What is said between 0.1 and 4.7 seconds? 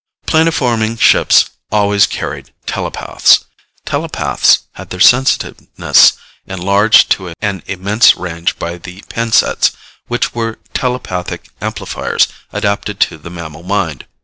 Planoforming ships always carried telepaths. Telepaths